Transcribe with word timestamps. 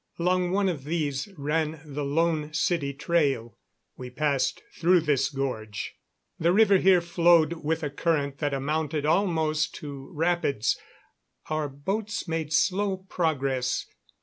Along 0.17 0.49
one 0.49 0.67
of 0.67 0.83
these 0.85 1.27
ran 1.37 1.79
the 1.85 2.03
Lone 2.03 2.51
City 2.55 2.91
trail. 2.91 3.59
We 3.97 4.09
passed 4.09 4.63
through 4.75 5.01
this 5.01 5.29
gorge. 5.29 5.93
The 6.39 6.51
river 6.51 6.77
here 6.79 7.01
flowed 7.01 7.63
with 7.63 7.83
a 7.83 7.91
current 7.91 8.39
that 8.39 8.51
amounted 8.55 9.05
almost 9.05 9.75
to 9.75 10.09
rapids. 10.11 10.75
Our 11.51 11.69
boats 11.69 12.27
made 12.27 12.51
slow 12.51 12.97
progress. 12.97 13.85